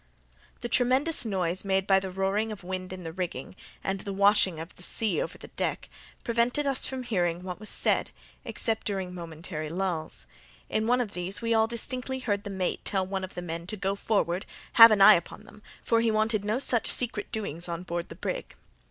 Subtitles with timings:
[0.61, 4.11] The tremendous noise made by the roaring of the wind in the rigging, and the
[4.11, 5.89] washing of the sea over the deck,
[6.23, 8.09] prevented us from hearing what was said,
[8.43, 10.25] except during momentary lulls.
[10.69, 13.67] In one of these, we all distinctly heard the mate tell one of the men
[13.67, 17.69] to "go forward, have an eye upon them, for he wanted no such secret doings
[17.69, 18.55] on board the brig."